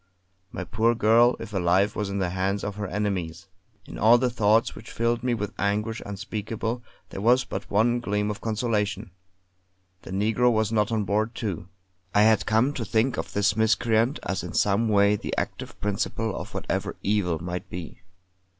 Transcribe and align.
My 0.51 0.63
poor 0.63 0.95
girl, 0.95 1.35
if 1.39 1.53
alive, 1.53 1.95
was 1.95 2.09
in 2.09 2.17
the 2.17 2.31
hands 2.31 2.63
of 2.63 2.75
her 2.77 2.87
enemies. 2.87 3.45
In 3.85 3.99
all 3.99 4.17
the 4.17 4.31
thoughts 4.31 4.73
which 4.73 4.89
filled 4.89 5.21
me 5.21 5.35
with 5.35 5.53
anguish 5.59 6.01
unspeakable 6.03 6.81
there 7.11 7.21
was 7.21 7.43
but 7.45 7.69
one 7.69 7.99
gleam 7.99 8.31
of 8.31 8.41
consolation 8.41 9.11
the 10.01 10.09
negro 10.09 10.51
was 10.51 10.71
not 10.71 10.91
on 10.91 11.03
board, 11.03 11.35
too. 11.35 11.67
I 12.15 12.23
had 12.23 12.47
come 12.47 12.73
to 12.73 12.83
think 12.83 13.17
of 13.17 13.33
this 13.33 13.55
miscreant 13.55 14.17
as 14.23 14.41
in 14.41 14.53
some 14.53 14.89
way 14.89 15.15
the 15.17 15.37
active 15.37 15.79
principle 15.79 16.35
of 16.35 16.55
whatever 16.55 16.95
evil 17.03 17.37
might 17.37 17.69
be. 17.69 18.01